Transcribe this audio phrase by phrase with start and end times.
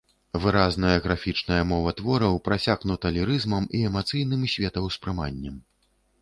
[0.43, 5.55] Выразная графічная мова твораў прасякнута лірызмам і эмацыянальным светаўспрыманнем.